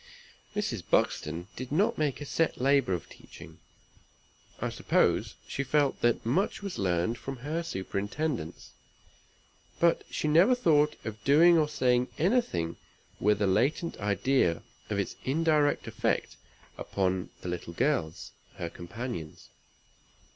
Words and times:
Mrs. 0.55 0.81
Buxton 0.89 1.47
did 1.55 1.71
not 1.71 1.99
make 1.99 2.21
a 2.21 2.25
set 2.25 2.59
labor 2.59 2.93
of 2.93 3.07
teaching; 3.07 3.59
I 4.59 4.69
suppose 4.69 5.35
she 5.47 5.63
felt 5.63 6.01
that 6.01 6.25
much 6.25 6.63
was 6.63 6.79
learned 6.79 7.19
from 7.19 7.37
her 7.45 7.61
superintendence, 7.61 8.71
but 9.79 10.03
she 10.09 10.27
never 10.27 10.55
thought 10.55 10.95
of 11.05 11.23
doing 11.23 11.55
or 11.55 11.69
saying 11.69 12.07
anything 12.17 12.77
with 13.19 13.43
a 13.43 13.45
latent 13.45 13.95
idea 13.99 14.63
of 14.89 14.97
its 14.97 15.17
indirect 15.23 15.85
effect 15.85 16.35
upon 16.79 17.29
the 17.41 17.49
little 17.49 17.73
girls, 17.73 18.31
her 18.55 18.71
companions. 18.71 19.49